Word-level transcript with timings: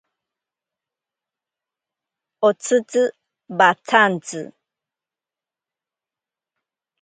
Otsitzi 2.47 3.01
watsanti. 3.59 4.39